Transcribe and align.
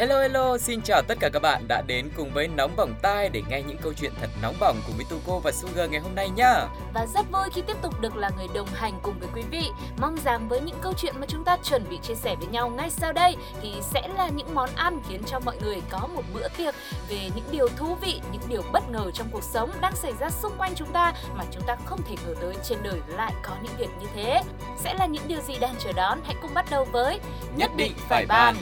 Hello 0.00 0.20
hello, 0.20 0.58
xin 0.58 0.82
chào 0.82 1.02
tất 1.02 1.18
cả 1.20 1.28
các 1.32 1.42
bạn 1.42 1.68
đã 1.68 1.82
đến 1.86 2.10
cùng 2.16 2.30
với 2.34 2.48
Nóng 2.48 2.76
Bỏng 2.76 2.94
Tai 3.02 3.28
để 3.28 3.42
nghe 3.48 3.62
những 3.62 3.76
câu 3.82 3.92
chuyện 3.92 4.12
thật 4.20 4.30
nóng 4.42 4.54
bỏng 4.60 4.76
cùng 4.86 4.96
với 4.96 5.06
Tuko 5.10 5.38
và 5.38 5.52
Sugar 5.52 5.90
ngày 5.90 6.00
hôm 6.00 6.14
nay 6.14 6.30
nhá. 6.30 6.66
Và 6.94 7.06
rất 7.14 7.26
vui 7.32 7.48
khi 7.54 7.62
tiếp 7.66 7.76
tục 7.82 8.00
được 8.00 8.16
là 8.16 8.30
người 8.36 8.46
đồng 8.54 8.66
hành 8.66 9.00
cùng 9.02 9.14
với 9.20 9.28
quý 9.34 9.42
vị. 9.50 9.70
Mong 9.98 10.16
rằng 10.24 10.48
với 10.48 10.60
những 10.60 10.76
câu 10.80 10.92
chuyện 10.96 11.14
mà 11.20 11.26
chúng 11.26 11.44
ta 11.44 11.56
chuẩn 11.62 11.84
bị 11.90 11.98
chia 12.02 12.14
sẻ 12.14 12.36
với 12.36 12.46
nhau 12.46 12.70
ngay 12.70 12.90
sau 12.90 13.12
đây 13.12 13.36
thì 13.62 13.74
sẽ 13.80 14.08
là 14.16 14.28
những 14.28 14.54
món 14.54 14.68
ăn 14.74 15.00
khiến 15.08 15.22
cho 15.26 15.40
mọi 15.40 15.56
người 15.62 15.82
có 15.90 16.08
một 16.14 16.22
bữa 16.34 16.48
tiệc 16.56 16.74
về 17.08 17.30
những 17.34 17.44
điều 17.50 17.68
thú 17.68 17.96
vị, 18.00 18.20
những 18.32 18.42
điều 18.48 18.62
bất 18.72 18.90
ngờ 18.90 19.10
trong 19.14 19.26
cuộc 19.32 19.44
sống 19.44 19.70
đang 19.80 19.96
xảy 19.96 20.12
ra 20.20 20.30
xung 20.30 20.52
quanh 20.58 20.72
chúng 20.74 20.92
ta 20.92 21.12
mà 21.36 21.44
chúng 21.50 21.62
ta 21.66 21.76
không 21.84 22.00
thể 22.08 22.16
ngờ 22.26 22.34
tới 22.40 22.54
trên 22.64 22.78
đời 22.82 23.00
lại 23.08 23.32
có 23.42 23.52
những 23.62 23.72
việc 23.78 23.90
như 24.00 24.06
thế. 24.14 24.42
Sẽ 24.78 24.94
là 24.94 25.06
những 25.06 25.28
điều 25.28 25.40
gì 25.40 25.58
đang 25.60 25.74
chờ 25.78 25.92
đón? 25.92 26.18
Hãy 26.24 26.34
cùng 26.42 26.54
bắt 26.54 26.66
đầu 26.70 26.84
với 26.84 27.20
Nhất 27.56 27.70
định 27.76 27.92
phải 28.08 28.26
bàn. 28.26 28.56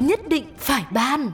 Nhất 0.00 0.28
định 0.28 0.44
phải 0.58 0.84
ban. 0.90 1.32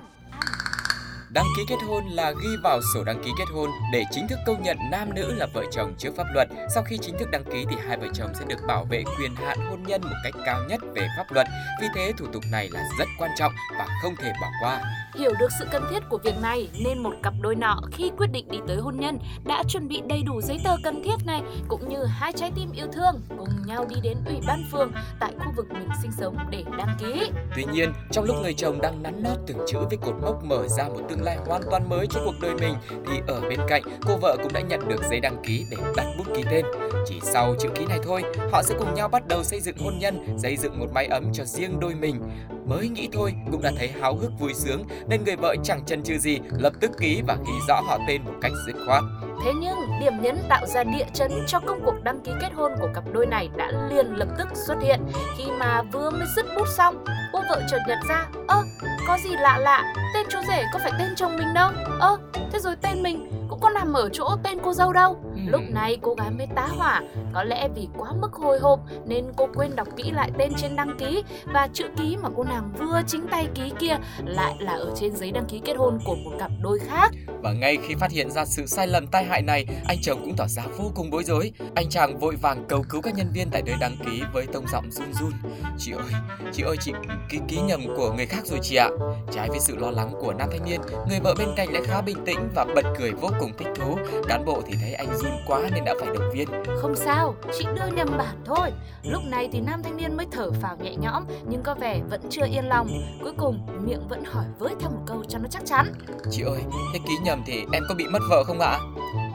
Đăng 1.34 1.46
ký 1.56 1.64
kết 1.68 1.76
hôn 1.86 2.04
là 2.06 2.32
ghi 2.42 2.48
vào 2.62 2.80
sổ 2.94 3.04
đăng 3.04 3.22
ký 3.24 3.30
kết 3.38 3.44
hôn 3.54 3.70
để 3.92 4.04
chính 4.10 4.28
thức 4.28 4.38
công 4.46 4.62
nhận 4.62 4.76
nam 4.90 5.14
nữ 5.14 5.32
là 5.32 5.46
vợ 5.54 5.64
chồng 5.70 5.94
trước 5.98 6.10
pháp 6.16 6.26
luật. 6.34 6.48
Sau 6.74 6.82
khi 6.82 6.98
chính 6.98 7.18
thức 7.18 7.30
đăng 7.30 7.44
ký 7.44 7.64
thì 7.70 7.76
hai 7.88 7.96
vợ 7.96 8.06
chồng 8.14 8.30
sẽ 8.34 8.44
được 8.48 8.58
bảo 8.66 8.84
vệ 8.84 9.04
quyền 9.18 9.34
hạn 9.36 9.58
hôn 9.70 9.82
nhân 9.82 10.00
một 10.02 10.16
cách 10.24 10.34
cao 10.44 10.64
nhất 10.68 10.80
về 10.94 11.08
pháp 11.16 11.32
luật. 11.32 11.46
Vì 11.80 11.86
thế 11.94 12.12
thủ 12.18 12.26
tục 12.32 12.42
này 12.52 12.68
là 12.72 12.84
rất 12.98 13.08
quan 13.18 13.30
trọng 13.38 13.52
và 13.78 13.86
không 14.02 14.16
thể 14.16 14.32
bỏ 14.40 14.46
qua. 14.62 14.82
Hiểu 15.18 15.32
được 15.38 15.48
sự 15.58 15.66
cần 15.72 15.82
thiết 15.90 16.02
của 16.08 16.18
việc 16.18 16.34
này 16.42 16.68
nên 16.84 16.98
một 16.98 17.14
cặp 17.22 17.34
đôi 17.40 17.54
nọ 17.54 17.80
khi 17.92 18.10
quyết 18.18 18.32
định 18.32 18.48
đi 18.50 18.58
tới 18.68 18.76
hôn 18.76 18.96
nhân 18.96 19.18
đã 19.44 19.62
chuẩn 19.68 19.88
bị 19.88 20.02
đầy 20.08 20.22
đủ 20.22 20.40
giấy 20.40 20.60
tờ 20.64 20.76
cần 20.84 21.02
thiết 21.04 21.26
này 21.26 21.42
cũng 21.68 21.88
như 21.88 22.04
hai 22.04 22.32
trái 22.32 22.52
tim 22.56 22.72
yêu 22.72 22.86
thương 22.92 23.20
cùng 23.38 23.48
nhau 23.66 23.86
đi 23.88 23.96
đến 24.02 24.16
ủy 24.26 24.36
ban 24.46 24.64
phường 24.72 24.92
tại 25.20 25.32
khu 25.38 25.52
vực 25.56 25.66
mình 25.72 25.88
sinh 26.02 26.12
sống 26.18 26.36
để 26.50 26.64
đăng 26.78 26.96
ký. 27.00 27.30
Tuy 27.56 27.64
nhiên, 27.72 27.92
trong 28.10 28.24
lúc 28.24 28.36
người 28.42 28.54
chồng 28.54 28.80
đang 28.80 29.02
nắn 29.02 29.22
nót 29.22 29.38
từng 29.46 29.58
chữ 29.66 29.78
với 29.78 29.96
cột 29.96 30.14
mốc 30.22 30.44
mở 30.44 30.68
ra 30.68 30.88
một 30.88 31.00
tương 31.08 31.21
lại 31.22 31.36
hoàn 31.46 31.62
toàn 31.70 31.88
mới 31.88 32.06
cho 32.06 32.20
cuộc 32.24 32.34
đời 32.40 32.54
mình 32.54 32.74
thì 33.06 33.20
ở 33.26 33.40
bên 33.40 33.60
cạnh 33.68 33.82
cô 34.06 34.16
vợ 34.16 34.36
cũng 34.42 34.52
đã 34.52 34.60
nhận 34.60 34.88
được 34.88 35.02
giấy 35.10 35.20
đăng 35.20 35.42
ký 35.42 35.66
để 35.70 35.76
đặt 35.96 36.06
bút 36.18 36.24
ký 36.36 36.44
tên. 36.50 36.64
Chỉ 37.06 37.20
sau 37.22 37.54
chữ 37.58 37.68
ký 37.74 37.86
này 37.86 37.98
thôi, 38.02 38.22
họ 38.52 38.62
sẽ 38.62 38.74
cùng 38.78 38.94
nhau 38.94 39.08
bắt 39.08 39.28
đầu 39.28 39.44
xây 39.44 39.60
dựng 39.60 39.76
hôn 39.78 39.98
nhân, 39.98 40.38
xây 40.38 40.56
dựng 40.56 40.78
một 40.78 40.86
mái 40.94 41.06
ấm 41.06 41.32
cho 41.32 41.44
riêng 41.44 41.80
đôi 41.80 41.94
mình. 41.94 42.20
Mới 42.66 42.88
nghĩ 42.88 43.08
thôi 43.12 43.34
cũng 43.52 43.62
đã 43.62 43.72
thấy 43.76 43.88
háo 43.88 44.14
hức 44.16 44.32
vui 44.38 44.54
sướng 44.54 44.84
nên 45.08 45.24
người 45.24 45.36
vợ 45.36 45.54
chẳng 45.64 45.84
chần 45.86 46.02
chừ 46.02 46.18
gì 46.18 46.38
lập 46.58 46.72
tức 46.80 46.90
ký 46.98 47.22
và 47.26 47.36
ghi 47.46 47.54
rõ 47.68 47.80
họ 47.86 47.98
tên 48.08 48.22
một 48.24 48.32
cách 48.40 48.52
dứt 48.66 48.76
khoát. 48.86 49.02
Thế 49.44 49.52
nhưng 49.60 49.76
điểm 50.00 50.12
nhấn 50.22 50.36
tạo 50.48 50.66
ra 50.66 50.84
địa 50.84 51.06
chấn 51.12 51.32
cho 51.46 51.60
công 51.60 51.80
cuộc 51.84 51.94
đăng 52.04 52.20
ký 52.20 52.32
kết 52.40 52.52
hôn 52.54 52.72
của 52.80 52.88
cặp 52.94 53.04
đôi 53.12 53.26
này 53.26 53.48
đã 53.56 53.72
liền 53.90 54.06
lập 54.16 54.28
tức 54.38 54.48
xuất 54.54 54.76
hiện. 54.82 55.00
Khi 55.38 55.44
mà 55.58 55.82
vừa 55.82 56.10
mới 56.10 56.26
dứt 56.36 56.46
bút 56.56 56.68
xong, 56.76 57.04
cô 57.32 57.40
vợ 57.48 57.62
chợt 57.70 57.78
nhận 57.88 57.98
ra, 58.08 58.26
ơ, 58.48 58.62
có 59.08 59.18
gì 59.24 59.30
lạ 59.30 59.58
lạ, 59.58 59.94
tên 60.14 60.26
chú 60.30 60.38
rể 60.48 60.64
có 60.72 60.78
phải 60.82 60.92
tên 60.98 61.14
chồng 61.16 61.36
mình 61.36 61.54
đâu, 61.54 61.70
ơ, 62.00 62.16
thế 62.52 62.58
rồi 62.58 62.76
tên 62.82 63.02
mình 63.02 63.41
cũng 63.52 63.60
có 63.60 63.70
nằm 63.70 63.92
ở 63.92 64.08
chỗ 64.12 64.36
tên 64.42 64.58
cô 64.62 64.72
dâu 64.72 64.92
đâu. 64.92 65.16
Lúc 65.46 65.62
này 65.68 65.98
cô 66.02 66.14
gái 66.14 66.30
mới 66.30 66.46
tá 66.54 66.66
hỏa, 66.66 67.02
có 67.34 67.44
lẽ 67.44 67.68
vì 67.74 67.88
quá 67.98 68.12
mức 68.20 68.32
hồi 68.32 68.58
hộp 68.58 68.80
nên 69.06 69.24
cô 69.36 69.48
quên 69.54 69.76
đọc 69.76 69.88
kỹ 69.96 70.10
lại 70.10 70.30
tên 70.38 70.52
trên 70.56 70.76
đăng 70.76 70.98
ký 70.98 71.22
và 71.54 71.68
chữ 71.72 71.84
ký 71.98 72.16
mà 72.22 72.28
cô 72.36 72.44
nàng 72.44 72.70
vừa 72.78 73.00
chính 73.06 73.26
tay 73.30 73.48
ký 73.54 73.72
kia 73.78 73.96
lại 74.24 74.54
là 74.58 74.72
ở 74.72 74.92
trên 74.96 75.16
giấy 75.16 75.32
đăng 75.32 75.44
ký 75.44 75.60
kết 75.64 75.76
hôn 75.76 75.98
của 76.04 76.14
một 76.14 76.30
cặp 76.38 76.50
đôi 76.62 76.78
khác. 76.78 77.12
Và 77.42 77.52
ngay 77.52 77.78
khi 77.86 77.94
phát 77.94 78.10
hiện 78.10 78.30
ra 78.30 78.44
sự 78.44 78.66
sai 78.66 78.86
lầm 78.86 79.06
tai 79.06 79.24
hại 79.24 79.42
này, 79.42 79.66
anh 79.86 79.98
chồng 80.02 80.20
cũng 80.24 80.36
tỏ 80.36 80.46
ra 80.48 80.62
vô 80.78 80.90
cùng 80.94 81.10
bối 81.10 81.24
rối. 81.24 81.52
Anh 81.74 81.88
chàng 81.88 82.18
vội 82.18 82.36
vàng 82.36 82.64
cầu 82.68 82.84
cứu 82.88 83.02
các 83.02 83.14
nhân 83.14 83.30
viên 83.32 83.50
tại 83.50 83.62
nơi 83.66 83.74
đăng 83.80 83.96
ký 84.06 84.22
với 84.32 84.46
tông 84.46 84.68
giọng 84.68 84.90
run 84.90 85.12
run. 85.12 85.32
Chị 85.78 85.92
ơi, 85.92 86.12
chị 86.52 86.62
ơi, 86.62 86.76
chị 86.80 86.92
ký 87.28 87.38
ký 87.48 87.60
nhầm 87.60 87.80
của 87.96 88.12
người 88.12 88.26
khác 88.26 88.46
rồi 88.46 88.58
chị 88.62 88.76
ạ. 88.76 88.88
Trái 89.32 89.48
với 89.48 89.60
sự 89.60 89.76
lo 89.76 89.90
lắng 89.90 90.12
của 90.20 90.32
nam 90.32 90.48
thanh 90.52 90.64
niên, 90.64 90.80
người 91.08 91.20
vợ 91.22 91.34
bên 91.38 91.48
cạnh 91.56 91.72
lại 91.72 91.82
khá 91.84 92.00
bình 92.00 92.24
tĩnh 92.26 92.48
và 92.54 92.64
bật 92.74 92.84
cười 92.98 93.10
vô 93.10 93.28
cùng 93.40 93.41
thích 93.58 93.68
thú. 93.74 93.98
Cán 94.28 94.44
bộ 94.44 94.62
thì 94.66 94.74
thấy 94.80 94.94
anh 94.94 95.16
run 95.16 95.32
quá 95.46 95.60
nên 95.74 95.84
đã 95.84 95.94
phải 96.00 96.08
động 96.14 96.30
viên. 96.34 96.48
Không 96.80 96.96
sao, 96.96 97.34
chị 97.58 97.64
đưa 97.74 97.96
nhầm 97.96 98.08
bản 98.18 98.36
thôi. 98.44 98.70
Lúc 99.02 99.22
này 99.24 99.48
thì 99.52 99.60
nam 99.60 99.82
thanh 99.82 99.96
niên 99.96 100.16
mới 100.16 100.26
thở 100.32 100.52
phào 100.52 100.76
nhẹ 100.76 100.94
nhõm 100.96 101.24
nhưng 101.48 101.62
có 101.62 101.74
vẻ 101.74 102.00
vẫn 102.10 102.20
chưa 102.30 102.46
yên 102.46 102.68
lòng. 102.68 102.88
Cuối 103.22 103.32
cùng 103.38 103.66
miệng 103.86 104.08
vẫn 104.08 104.24
hỏi 104.24 104.44
với 104.58 104.74
thêm 104.80 104.90
một 104.90 105.02
câu 105.06 105.24
cho 105.28 105.38
nó 105.38 105.48
chắc 105.50 105.62
chắn. 105.66 105.92
Chị 106.30 106.42
ơi, 106.42 106.60
thế 106.92 106.98
ký 107.06 107.14
nhầm 107.24 107.42
thì 107.46 107.64
em 107.72 107.82
có 107.88 107.94
bị 107.94 108.06
mất 108.06 108.20
vợ 108.30 108.44
không 108.44 108.60
ạ? 108.60 108.78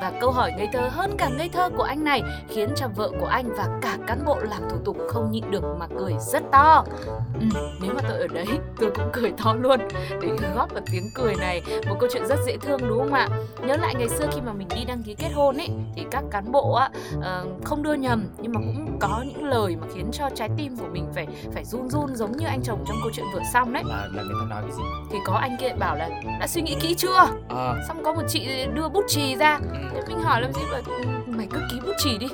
Và 0.02 0.12
câu 0.22 0.32
hỏi 0.32 0.52
ngây 0.58 0.68
thơ 0.74 0.90
hơn 0.92 1.12
cả 1.18 1.30
ngây 1.38 1.50
thơ 1.50 1.70
của 1.78 1.84
anh 1.84 2.04
này 2.04 2.22
khiến 2.50 2.70
cho 2.76 2.88
vợ 2.96 3.12
của 3.20 3.26
anh 3.26 3.54
và 3.58 3.68
cả 3.82 3.98
cán 4.08 4.26
bộ 4.26 4.40
làm 4.40 4.62
thủ 4.70 4.78
tục 4.86 4.98
không 5.08 5.32
nhịn 5.32 5.52
được 5.52 5.64
mà 5.80 5.88
cười 6.00 6.14
rất 6.20 6.44
to. 6.52 6.84
Ừ, 7.34 7.46
nếu 7.82 7.92
mà 7.94 8.02
tôi 8.10 8.20
ở 8.20 8.28
đấy, 8.28 8.48
tôi 8.80 8.92
cũng 8.96 9.10
cười 9.14 9.34
to 9.44 9.54
luôn. 9.54 9.80
Để 10.22 10.30
góp 10.56 10.74
vào 10.74 10.82
tiếng 10.92 11.10
cười 11.16 11.36
này, 11.36 11.62
một 11.90 11.96
câu 12.00 12.10
chuyện 12.14 12.26
rất 12.28 12.40
dễ 12.46 12.58
thương 12.58 12.88
đúng 12.88 13.00
không 13.00 13.14
ạ? 13.14 13.30
Nhớ 13.68 13.78
lại 13.78 13.96
ngày 13.96 14.10
xưa 14.10 14.26
khi 14.32 14.42
mà 14.42 14.54
mình 14.54 14.68
đi 14.76 14.86
đăng 14.86 15.04
ký 15.04 15.16
kết 15.16 15.30
hôn 15.34 15.58
ấy, 15.58 15.70
thì 15.96 16.06
các 16.12 16.24
cán 16.32 16.52
bộ 16.52 16.74
á 16.74 16.90
uh, 17.18 17.66
không 17.66 17.84
đưa 17.84 17.94
nhầm 17.94 18.28
nhưng 18.42 18.52
mà 18.52 18.60
cũng 18.60 18.87
có 19.00 19.24
những 19.28 19.44
lời 19.44 19.76
mà 19.82 19.88
khiến 19.96 20.10
cho 20.12 20.30
trái 20.36 20.50
tim 20.58 20.76
của 20.76 20.88
mình 20.92 21.06
phải 21.16 21.28
phải 21.54 21.66
run 21.66 21.90
run 21.90 22.16
giống 22.16 22.32
như 22.38 22.46
anh 22.46 22.62
chồng 22.64 22.84
trong 22.88 22.98
câu 23.04 23.12
chuyện 23.16 23.26
vừa 23.34 23.42
xong 23.54 23.74
đấy. 23.74 23.84
Là, 23.86 24.08
là 24.14 24.24
người 24.24 24.36
ta 24.42 24.46
nói 24.50 24.62
cái 24.62 24.72
gì? 24.78 24.84
Thì 25.12 25.18
có 25.26 25.34
anh 25.34 25.58
kia 25.60 25.70
bảo 25.80 25.96
là 25.96 26.10
đã 26.40 26.48
suy 26.48 26.62
nghĩ 26.62 26.76
kỹ 26.82 26.96
chưa? 26.98 27.18
À, 27.50 27.74
Xong 27.88 28.04
có 28.04 28.14
một 28.14 28.24
chị 28.28 28.48
đưa 28.74 28.90
bút 28.90 29.04
chì 29.08 29.36
ra 29.36 29.60
ừ. 29.94 30.02
Mình 30.08 30.20
hỏi 30.20 30.42
làm 30.42 30.54
gì 30.54 30.62
mà 30.72 30.78
mày 31.28 31.48
cứ 31.52 31.60
ký 31.72 31.80
bút 31.86 31.94
chì 31.98 32.18
đi 32.18 32.28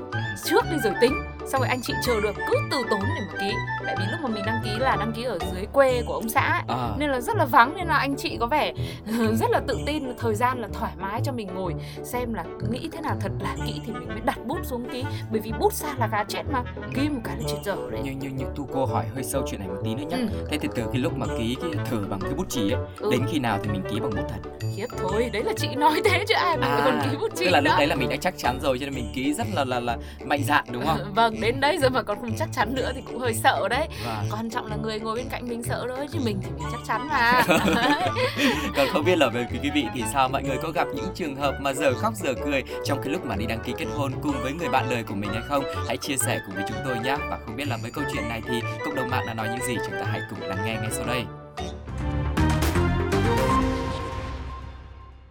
Trước 0.45 0.65
đi 0.71 0.77
rồi 0.83 0.93
tính 1.01 1.13
Xong 1.45 1.61
rồi 1.61 1.69
anh 1.69 1.81
chị 1.81 1.93
chờ 2.05 2.21
được 2.21 2.35
cứ 2.49 2.55
từ 2.71 2.77
tốn 2.89 2.99
để 3.15 3.21
mà 3.31 3.39
ký 3.39 3.55
Tại 3.85 3.95
vì 3.99 4.05
lúc 4.11 4.19
mà 4.23 4.29
mình 4.29 4.43
đăng 4.45 4.61
ký 4.63 4.69
là 4.79 4.95
đăng 4.95 5.13
ký 5.13 5.23
ở 5.23 5.37
dưới 5.53 5.65
quê 5.73 6.03
của 6.07 6.13
ông 6.13 6.29
xã 6.29 6.41
ấy. 6.41 6.77
à. 6.77 6.89
Nên 6.97 7.09
là 7.09 7.21
rất 7.21 7.35
là 7.35 7.45
vắng 7.45 7.73
Nên 7.77 7.87
là 7.87 7.97
anh 7.97 8.15
chị 8.15 8.37
có 8.39 8.47
vẻ 8.47 8.73
rất 9.33 9.49
là 9.49 9.61
tự 9.67 9.77
tin 9.85 10.03
Thời 10.17 10.35
gian 10.35 10.61
là 10.61 10.67
thoải 10.73 10.91
mái 11.01 11.21
cho 11.23 11.31
mình 11.31 11.47
ngồi 11.55 11.73
Xem 12.03 12.33
là 12.33 12.43
nghĩ 12.71 12.89
thế 12.91 13.01
nào 13.01 13.15
thật 13.19 13.31
là 13.39 13.55
kỹ 13.65 13.81
Thì 13.85 13.93
mình 13.93 14.07
mới 14.07 14.21
đặt 14.25 14.45
bút 14.45 14.59
xuống 14.63 14.89
ký 14.89 15.05
Bởi 15.31 15.41
vì 15.41 15.51
bút 15.59 15.73
xa 15.73 15.87
là 15.97 16.07
gà 16.07 16.23
chết 16.23 16.43
mà 16.51 16.63
Ký 16.93 17.09
một 17.09 17.21
cái 17.23 17.35
là 17.37 17.43
chết 17.47 17.57
dở 17.65 17.75
đấy 17.91 18.01
như 18.03 18.11
như 18.11 18.29
như 18.29 18.45
tu 18.55 18.67
cô 18.73 18.85
hỏi 18.85 19.05
hơi 19.13 19.23
sâu 19.23 19.43
chuyện 19.47 19.61
tí 19.85 19.95
nữa 19.95 20.03
nhé. 20.09 20.17
Ừ. 20.17 20.45
Thế 20.49 20.57
thì 20.57 20.67
từ 20.75 20.83
cái 20.93 21.01
lúc 21.01 21.17
mà 21.17 21.25
ký 21.37 21.57
cái 21.61 21.69
thử 21.89 22.05
bằng 22.09 22.19
cái 22.19 22.33
bút 22.33 22.49
chì 22.49 22.71
ấy, 22.71 22.81
Ừ. 22.99 23.09
đến 23.11 23.21
khi 23.31 23.39
nào 23.39 23.59
thì 23.63 23.69
mình 23.71 23.83
ký 23.89 23.99
bằng 23.99 24.09
bút 24.15 24.23
thật? 24.29 24.49
Khiếp 24.77 24.87
thôi 24.99 25.29
Đấy 25.33 25.43
là 25.43 25.53
chị 25.57 25.67
nói 25.75 26.01
thế 26.05 26.25
chứ 26.27 26.35
ai 26.35 26.57
mà 26.57 26.81
còn 26.85 26.99
ký 27.03 27.17
bút 27.17 27.35
chì 27.35 27.45
À, 27.45 27.45
tức 27.45 27.51
là 27.51 27.59
lúc 27.59 27.71
nữa 27.71 27.75
đấy 27.77 27.87
là 27.87 27.95
mình 27.95 28.09
đã 28.09 28.15
chắc 28.21 28.33
chắn 28.37 28.59
rồi 28.61 28.79
cho 28.79 28.85
nên 28.85 28.95
mình 28.95 29.11
ký 29.15 29.33
rất 29.33 29.47
là 29.53 29.65
là 29.65 29.79
là 29.79 29.97
mạnh 30.25 30.43
dạn 30.43 30.63
đúng 30.71 30.85
không? 30.85 30.99
Vâng 31.15 31.41
đến 31.41 31.59
đây 31.59 31.77
rồi 31.77 31.89
mà 31.89 32.01
còn 32.01 32.17
không 32.21 32.35
chắc 32.39 32.49
chắn 32.53 32.75
nữa 32.75 32.91
Thì 32.95 33.01
cũng 33.07 33.19
hơi 33.19 33.33
sợ 33.33 33.67
đấy 33.69 33.87
Và 34.05 34.23
quan 34.31 34.49
trọng 34.49 34.65
là 34.67 34.75
người 34.75 34.99
ngồi 34.99 35.15
bên 35.15 35.25
cạnh 35.29 35.49
mình 35.49 35.63
sợ 35.63 35.85
thôi 35.97 36.07
chứ 36.13 36.19
mình 36.25 36.39
thì 36.43 36.49
mình 36.57 36.67
chắc 36.71 36.79
chắn 36.87 37.07
mà 37.07 37.43
còn 38.75 38.87
không 38.93 39.05
biết 39.05 39.17
là 39.17 39.29
về 39.29 39.47
quý 39.63 39.69
vị 39.75 39.85
thì 39.93 40.03
sao 40.13 40.29
mọi 40.29 40.43
người 40.43 40.57
có 40.63 40.71
gặp 40.71 40.87
những 40.95 41.07
trường 41.15 41.35
hợp 41.35 41.53
mà 41.61 41.73
giờ 41.73 41.93
khóc 41.93 42.13
giờ 42.15 42.33
cười 42.45 42.63
trong 42.85 43.01
cái 43.03 43.13
lúc 43.13 43.25
mà 43.25 43.35
đi 43.35 43.45
đăng 43.45 43.59
ký 43.59 43.73
kết 43.77 43.85
hôn 43.95 44.11
cùng 44.23 44.35
với 44.43 44.53
người 44.53 44.69
bạn 44.69 44.85
đời 44.89 45.03
của 45.03 45.15
mình 45.15 45.29
hay 45.33 45.41
không? 45.47 45.63
Hãy 45.87 45.97
chia 45.97 46.17
sẻ 46.17 46.39
cùng 46.45 46.55
với 46.55 46.63
chúng 46.67 46.77
tôi 46.85 46.95
nhé. 47.03 47.15
Và 47.29 47.39
không 47.45 47.55
biết 47.55 47.67
là 47.67 47.77
với 47.81 47.91
câu 47.91 48.03
chuyện 48.13 48.29
này 48.29 48.41
thì 48.47 48.61
cộng 48.85 48.95
đồng 48.95 49.09
mạng 49.09 49.23
đã 49.27 49.33
nói 49.33 49.47
những 49.51 49.67
gì 49.67 49.72
chúng 49.85 49.95
ta 49.99 50.05
hãy 50.05 50.21
cùng 50.29 50.39
lắng 50.39 50.57
nghe 50.65 50.73
ngay 50.73 50.91
sau 50.91 51.07
đây. 51.07 51.23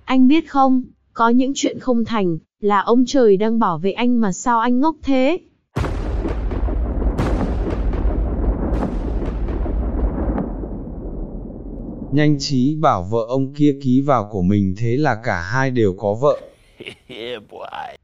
Anh 0.04 0.28
biết 0.28 0.50
không, 0.50 0.82
có 1.12 1.28
những 1.28 1.52
chuyện 1.54 1.78
không 1.78 2.04
thành, 2.04 2.38
là 2.60 2.80
ông 2.80 3.04
trời 3.06 3.36
đang 3.36 3.58
bảo 3.58 3.78
vệ 3.78 3.92
anh 3.92 4.20
mà 4.20 4.32
sao 4.32 4.60
anh 4.60 4.80
ngốc 4.80 4.96
thế? 5.02 5.38
Nhanh 12.12 12.36
trí 12.38 12.76
bảo 12.80 13.02
vợ 13.02 13.20
ông 13.28 13.54
kia 13.54 13.78
ký 13.82 14.02
vào 14.06 14.28
của 14.32 14.42
mình 14.42 14.74
thế 14.78 14.96
là 14.96 15.16
cả 15.24 15.40
hai 15.40 15.70
đều 15.70 15.94
có 15.98 16.14
vợ. 16.14 16.40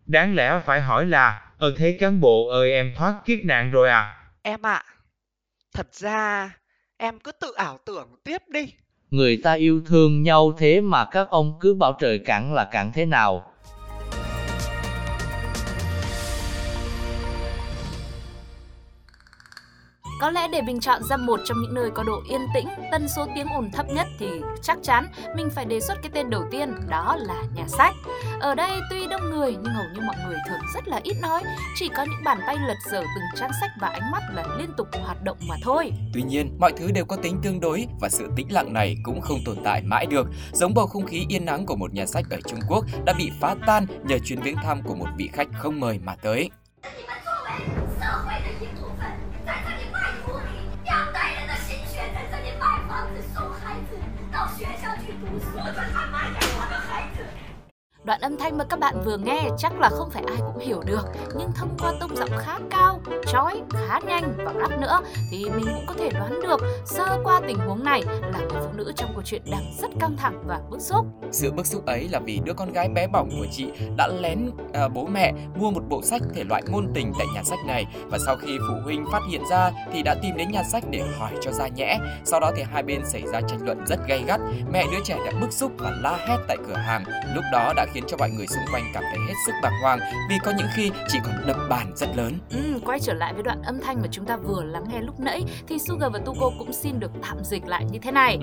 Đáng 0.07 0.35
lẽ 0.35 0.63
phải 0.67 0.81
hỏi 0.81 1.07
là, 1.07 1.41
ờ 1.59 1.75
thế 1.77 1.97
cán 2.01 2.21
bộ 2.21 2.49
ơi 2.49 2.73
em 2.73 2.93
thoát 2.97 3.15
kiếp 3.25 3.39
nạn 3.45 3.71
rồi 3.71 3.89
à? 3.89 4.15
Em 4.43 4.63
ạ, 4.63 4.83
thật 5.79 5.95
ra, 5.95 6.57
em 6.97 7.19
cứ 7.19 7.33
tự 7.33 7.53
ảo 7.53 7.79
tưởng 7.85 8.09
tiếp 8.25 8.43
đi. 8.49 8.73
Người 9.11 9.41
ta 9.45 9.53
yêu 9.53 9.83
thương 9.87 10.23
nhau 10.23 10.53
thế 10.59 10.81
mà 10.81 11.05
các 11.05 11.31
ông 11.31 11.59
cứ 11.61 11.75
bảo 11.75 11.93
trời 11.93 12.19
cản 12.19 12.55
là 12.55 12.65
cản 12.65 12.93
thế 12.95 13.05
nào. 13.07 13.53
Có 20.21 20.31
lẽ 20.31 20.49
để 20.53 20.63
bình 20.63 20.81
chọn 20.81 21.03
ra 21.05 21.17
một 21.17 21.41
trong 21.45 21.63
những 21.63 21.75
nơi 21.75 21.91
có 21.91 22.03
độ 22.03 22.23
yên 22.29 22.41
tĩnh, 22.55 22.69
tần 22.93 23.09
số 23.17 23.27
tiếng 23.35 23.47
ồn 23.47 23.71
thấp 23.71 23.87
nhất 23.89 24.07
thì 24.19 24.27
chắc 24.63 24.79
chắn 24.83 25.07
mình 25.37 25.51
phải 25.51 25.65
đề 25.65 25.81
xuất 25.81 25.95
cái 26.03 26.11
tên 26.15 26.31
đầu 26.31 26.45
tiên, 26.51 26.75
đó 26.89 27.17
là 27.19 27.43
nhà 27.55 27.65
sách. 27.69 27.95
Ở 28.41 28.55
đây 28.55 28.71
tuy 28.91 29.07
đông 29.07 29.31
người 29.31 29.57
nhưng 29.63 29.75
hầu 29.75 29.85
như 29.95 30.01
mọi 30.07 30.17
người 30.27 30.37
thường 30.49 30.61
rất 30.75 30.89
là 30.89 31.01
ít 31.03 31.15
nói, 31.23 31.43
chỉ 31.77 31.89
có 31.97 32.03
những 32.03 32.25
bàn 32.25 32.39
tay 32.47 32.57
lật 32.69 32.77
dở 32.91 33.01
từng 33.01 33.41
trang 33.41 33.51
sách 33.61 33.71
và 33.81 33.89
ánh 33.89 34.11
mắt 34.13 34.23
là 34.35 34.45
liên 34.59 34.71
tục 34.77 34.89
hoạt 35.03 35.23
động 35.23 35.39
mà 35.49 35.57
thôi. 35.63 35.93
Tuy 36.15 36.23
nhiên, 36.23 36.57
mọi 36.61 36.73
thứ 36.77 36.91
đều 36.91 37.05
có 37.05 37.17
tính 37.17 37.41
tương 37.43 37.61
đối 37.61 37.87
và 38.01 38.09
sự 38.09 38.29
tĩnh 38.37 38.53
lặng 38.53 38.73
này 38.73 38.97
cũng 39.03 39.21
không 39.21 39.39
tồn 39.45 39.57
tại 39.65 39.83
mãi 39.83 40.07
được. 40.07 40.27
Giống 40.53 40.75
bầu 40.75 40.87
không 40.87 41.07
khí 41.07 41.27
yên 41.29 41.45
nắng 41.45 41.67
của 41.67 41.77
một 41.77 41.95
nhà 41.95 42.07
sách 42.07 42.25
ở 42.31 42.39
Trung 42.47 42.61
Quốc 42.69 42.85
đã 43.05 43.13
bị 43.19 43.31
phá 43.41 43.55
tan 43.67 43.87
nhờ 44.05 44.19
chuyến 44.25 44.41
viếng 44.41 44.57
thăm 44.57 44.83
của 44.83 44.95
một 44.95 45.09
vị 45.17 45.31
khách 45.33 45.49
không 45.59 45.81
mời 45.81 45.99
mà 45.99 46.17
tới. 46.23 46.51
Đoạn 58.09 58.21
âm 58.21 58.37
thanh 58.37 58.59
mà 58.59 58.65
các 58.65 58.79
bạn 58.79 59.03
vừa 59.05 59.17
nghe 59.17 59.49
chắc 59.59 59.81
là 59.81 59.89
không 59.89 60.11
phải 60.11 60.23
ai 60.27 60.37
cũng 60.37 60.67
hiểu 60.67 60.83
được 60.87 61.07
Nhưng 61.39 61.53
thông 61.55 61.77
qua 61.79 61.93
tông 62.01 62.17
giọng 62.17 62.31
khá 62.39 62.59
cao, 62.71 63.01
chói, 63.27 63.61
khá 63.71 64.01
nhanh 64.07 64.33
và 64.37 64.55
rap 64.61 64.81
nữa 64.81 65.01
Thì 65.31 65.45
mình 65.57 65.67
cũng 65.75 65.85
có 65.87 65.95
thể 65.99 66.11
đoán 66.11 66.41
được 66.43 66.61
sơ 66.87 67.19
qua 67.25 67.41
tình 67.47 67.59
huống 67.59 67.85
này 67.85 68.03
là 68.33 68.39
người 68.39 68.61
phụ 68.61 68.73
nữ 68.75 68.93
trong 68.97 69.11
câu 69.13 69.23
chuyện 69.25 69.43
đang 69.51 69.73
rất 69.79 69.91
căng 70.01 70.17
thẳng 70.17 70.43
và 70.47 70.61
bức 70.71 70.81
xúc 70.81 71.07
Sự 71.33 71.53
bức 71.53 71.67
xúc 71.67 71.87
ấy 71.87 72.09
là 72.09 72.19
vì 72.19 72.41
đứa 72.45 72.53
con 72.53 72.73
gái 72.73 72.89
bé 72.89 73.07
bỏng 73.07 73.31
của 73.41 73.47
chị 73.53 73.67
đã 73.97 74.09
lén 74.21 74.51
à, 74.73 74.89
bố 74.89 75.07
mẹ 75.07 75.33
mua 75.55 75.71
một 75.71 75.83
bộ 75.89 76.03
sách 76.03 76.23
thể 76.35 76.45
loại 76.45 76.63
ngôn 76.69 76.91
tình 76.95 77.13
tại 77.19 77.27
nhà 77.35 77.43
sách 77.43 77.59
này 77.67 77.87
và 78.11 78.19
sau 78.27 78.37
khi 78.37 78.59
phụ 78.69 78.75
huynh 78.85 79.05
phát 79.13 79.23
hiện 79.31 79.43
ra 79.51 79.71
thì 79.93 80.03
đã 80.03 80.15
tìm 80.23 80.37
đến 80.37 80.51
nhà 80.51 80.63
sách 80.63 80.85
để 80.91 81.03
hỏi 81.19 81.33
cho 81.41 81.53
ra 81.53 81.69
nhẽ. 81.69 81.99
Sau 82.25 82.41
đó 82.41 82.53
thì 82.57 82.63
hai 82.63 82.83
bên 82.83 83.07
xảy 83.07 83.23
ra 83.33 83.41
tranh 83.41 83.59
luận 83.63 83.85
rất 83.87 83.99
gay 84.09 84.25
gắt. 84.27 84.41
Mẹ 84.73 84.85
đứa 84.93 84.99
trẻ 85.05 85.19
đã 85.27 85.33
bức 85.41 85.53
xúc 85.53 85.73
và 85.79 85.91
la 86.03 86.17
hét 86.29 86.37
tại 86.49 86.57
cửa 86.69 86.75
hàng. 86.75 87.05
Lúc 87.35 87.45
đó 87.53 87.73
đã 87.77 87.87
khiến 87.95 87.98
cho 88.09 88.17
mọi 88.17 88.31
người 88.31 88.47
xung 88.47 88.65
quanh 88.73 88.91
cảm 88.95 89.03
thấy 89.11 89.19
hết 89.29 89.35
sức 89.47 89.53
bàng 89.63 89.73
hoàng 89.83 89.99
vì 90.31 90.37
có 90.45 90.53
những 90.59 90.67
khi 90.75 90.91
chị 91.09 91.19
còn 91.25 91.35
đập 91.47 91.57
bàn 91.71 91.93
rất 91.97 92.17
lớn. 92.17 92.39
ừ, 92.51 92.81
Quay 92.85 93.01
trở 93.01 93.13
lại 93.15 93.35
với 93.35 93.43
đoạn 93.43 93.63
âm 93.63 93.81
thanh 93.81 93.97
mà 94.03 94.09
chúng 94.11 94.25
ta 94.25 94.37
vừa 94.37 94.63
lắng 94.65 94.85
nghe 94.89 95.01
lúc 95.01 95.21
nãy 95.21 95.45
Thì 95.69 95.79
Sugar 95.79 96.13
và 96.13 96.19
Tuko 96.19 96.51
cũng 96.59 96.73
xin 96.73 97.01
được 97.01 97.11
tạm 97.23 97.45
dịch 97.45 97.67
lại 97.67 97.85
như 97.91 97.99
thế 98.03 98.11
này. 98.13 98.39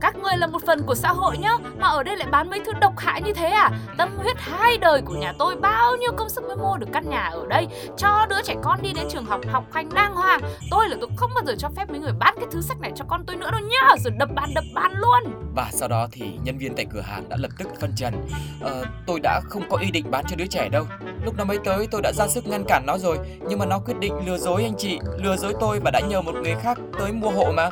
Các 0.00 0.16
người 0.16 0.36
là 0.36 0.46
một 0.46 0.62
phần 0.66 0.82
của 0.86 0.94
xã 0.94 1.08
hội 1.12 1.38
nhá 1.38 1.52
Mà 1.78 1.88
ở 1.88 2.02
đây 2.02 2.16
lại 2.16 2.28
bán 2.30 2.50
mấy 2.50 2.60
thứ 2.66 2.72
độc 2.80 2.92
hại 2.98 3.22
như 3.22 3.32
thế 3.32 3.48
à? 3.48 3.70
Tâm 3.98 4.16
huyết 4.16 4.36
hai 4.38 4.78
đời 4.78 5.02
của 5.02 5.14
nhà 5.14 5.32
tôi 5.38 5.56
Bao 5.56 5.96
nhiêu 5.96 6.12
công 6.16 6.28
sức 6.28 6.44
mới 6.44 6.56
mua 6.56 6.76
được 6.76 6.88
căn 6.92 7.10
nhà 7.10 7.22
ở 7.32 7.46
đây? 7.48 7.66
Cho 7.96 8.26
đứa 8.30 8.42
trẻ 8.44 8.54
con 8.62 8.82
đi 8.82 8.92
đến 8.92 9.04
trường 9.10 9.24
học 9.24 9.40
học 9.52 9.64
hành 9.72 9.88
đàng 9.94 10.14
hoàng. 10.14 10.40
Tôi 10.70 10.88
là 10.88 10.96
tôi 11.00 11.10
không 11.16 11.30
bao 11.34 11.44
giờ 11.46 11.54
cho 11.58 11.68
phép 11.76 11.90
mấy 11.90 11.98
người 12.00 12.12
bán 12.18 12.34
cái 12.36 12.46
thứ 12.52 12.60
sách 12.60 12.80
này 12.80 12.92
cho 12.96 13.04
con 13.08 13.24
tôi 13.26 13.36
nữa 13.36 13.50
đâu 13.50 13.60
nhá 13.60 13.94
Rồi 13.98 14.12
đập 14.18 14.28
bàn 14.34 14.50
đập 14.54 14.64
bàn 14.74 14.92
luôn. 14.96 15.32
Và 15.54 15.68
sau 15.72 15.88
đó 15.88 16.08
thì 16.12 16.38
nhân 16.44 16.58
viên 16.58 16.74
tại 16.76 16.86
cửa 16.92 17.00
hàng 17.00 17.28
đã 17.28 17.36
lập 17.40 17.50
tức 17.58 17.68
phân 17.80 17.92
trần. 17.96 18.14
Ờ, 18.60 18.84
Tôi 19.06 19.20
đã 19.20 19.40
không 19.48 19.62
có 19.70 19.76
ý 19.76 19.90
định 19.90 20.10
bán 20.10 20.24
cho 20.28 20.36
đứa 20.36 20.46
trẻ 20.46 20.68
đâu 20.68 20.84
Lúc 21.24 21.34
nó 21.38 21.44
mới 21.44 21.58
tới, 21.64 21.86
tôi 21.90 22.02
đã 22.02 22.12
ra 22.12 22.28
sức 22.28 22.46
ngăn 22.46 22.64
cản 22.68 22.86
nó 22.86 22.98
rồi, 22.98 23.18
Nhưng 23.48 23.58
mà 23.58 23.66
nó 23.66 23.78
quyết 23.78 23.94
định 24.00 24.14
lừa 24.26 24.38
dối 24.38 24.62
anh 24.62 24.74
chị, 24.78 24.98
Lừa 25.16 25.36
dối 25.36 25.54
tôi 25.60 25.80
và 25.80 25.90
đã 25.90 26.00
nhờ 26.00 26.22
một 26.22 26.34
người 26.42 26.54
khác 26.62 26.78
tới 26.98 27.12
mua 27.12 27.30
hộ 27.30 27.52
mà 27.52 27.70